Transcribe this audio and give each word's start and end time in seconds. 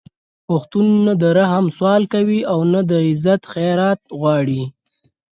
پښتون 0.47 0.87
نه 1.05 1.13
د 1.21 1.23
رحم 1.37 1.65
سوال 1.77 2.03
کوي 2.13 2.39
او 2.51 2.59
نه 2.73 2.81
د 2.89 2.91
عزت 3.07 3.41
خیرات 3.53 3.99
غواړي 4.19 4.63